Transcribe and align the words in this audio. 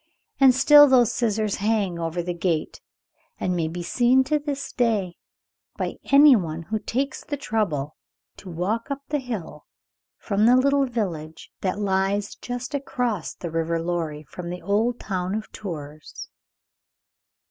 And 0.39 0.55
still 0.55 0.87
those 0.87 1.13
scissors 1.13 1.57
hang 1.57 1.99
over 1.99 2.23
the 2.23 2.33
gate, 2.33 2.81
and 3.39 3.55
may 3.55 3.67
be 3.67 3.83
seen 3.83 4.23
to 4.23 4.39
this 4.39 4.73
day, 4.73 5.19
by 5.77 5.97
any 6.05 6.35
one 6.35 6.63
who 6.63 6.79
takes 6.79 7.23
the 7.23 7.37
trouble 7.37 7.95
to 8.37 8.49
walk 8.49 8.89
up 8.89 9.03
the 9.09 9.19
hill 9.19 9.67
from 10.17 10.47
the 10.47 10.55
little 10.57 10.87
village 10.87 11.51
that 11.61 11.77
lies 11.77 12.33
just 12.33 12.73
across 12.73 13.35
the 13.35 13.51
river 13.51 13.79
Loire, 13.79 14.23
from 14.27 14.49
the 14.49 14.63
old 14.63 14.99
town 14.99 15.35
of 15.35 15.51
Tours. 15.51 16.29